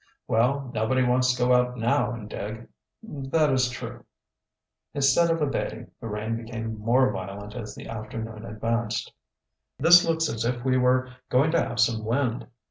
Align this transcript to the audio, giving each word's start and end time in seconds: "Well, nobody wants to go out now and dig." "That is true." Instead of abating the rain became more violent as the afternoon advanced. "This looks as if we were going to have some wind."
"Well, 0.27 0.71
nobody 0.73 1.03
wants 1.03 1.31
to 1.31 1.37
go 1.45 1.53
out 1.53 1.77
now 1.77 2.11
and 2.11 2.27
dig." 2.27 2.67
"That 3.03 3.51
is 3.53 3.69
true." 3.69 4.03
Instead 4.95 5.29
of 5.29 5.43
abating 5.43 5.91
the 6.01 6.07
rain 6.07 6.35
became 6.37 6.79
more 6.79 7.11
violent 7.13 7.53
as 7.53 7.75
the 7.75 7.87
afternoon 7.87 8.43
advanced. 8.43 9.13
"This 9.77 10.03
looks 10.03 10.27
as 10.27 10.43
if 10.43 10.65
we 10.65 10.75
were 10.75 11.11
going 11.29 11.51
to 11.51 11.59
have 11.61 11.79
some 11.79 12.03
wind." 12.03 12.47